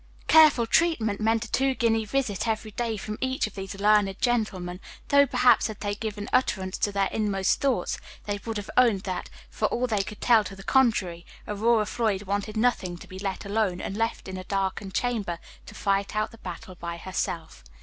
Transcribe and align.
Careful 0.27 0.65
treatment 0.65 1.21
meant 1.21 1.45
a 1.45 1.51
two 1.51 1.75
guinea 1.75 2.05
visit 2.05 2.47
every 2.47 2.71
day 2.71 2.97
from 2.97 3.19
each 3.21 3.45
of 3.45 3.53
Page 3.53 3.73
47 3.73 3.77
these 3.77 3.79
learned 4.07 4.19
gentlemen, 4.19 4.79
though, 5.09 5.27
perhaps, 5.27 5.67
had 5.67 5.79
they 5.81 5.93
given 5.93 6.27
utterance 6.33 6.79
to 6.79 6.91
their 6.91 7.05
inmost 7.11 7.61
thoughts, 7.61 7.99
they 8.23 8.39
would 8.43 8.57
have 8.57 8.71
owned 8.75 9.01
that, 9.01 9.29
for 9.51 9.67
all 9.67 9.85
they 9.85 10.01
could 10.01 10.19
tell 10.19 10.43
to 10.45 10.55
the 10.55 10.63
contrary, 10.63 11.23
Aurora 11.47 11.85
Floyd 11.85 12.23
wanted 12.23 12.57
nothing 12.57 12.95
but 12.95 13.01
to 13.01 13.07
be 13.09 13.19
let 13.19 13.45
alone, 13.45 13.79
and 13.79 13.95
left 13.95 14.27
in 14.27 14.37
a 14.37 14.43
darkened 14.43 14.95
chamber 14.95 15.37
to 15.67 15.75
fight 15.75 16.15
out 16.15 16.31
the 16.31 16.39
battle 16.39 16.73
by 16.73 16.97
herself. 16.97 17.63